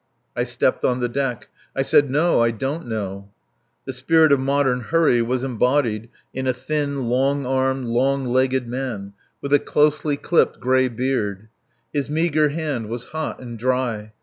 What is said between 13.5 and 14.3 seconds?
dry.